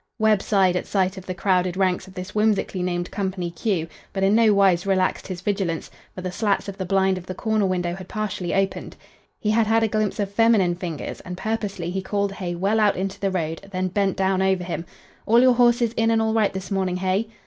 [0.17, 4.23] Webb sighed at sight of the crowded ranks of this whimsically named "Company Q," but
[4.23, 7.67] in no wise relaxed his vigilance, for the slats of the blind of the corner
[7.67, 8.95] window had partially opened.
[9.39, 12.95] He had had a glimpse of feminine fingers, and purposely he called Hay well out
[12.97, 14.87] into the road, then bent down over him:
[15.27, 17.27] "All your horses in and all right, this morning, Hay?"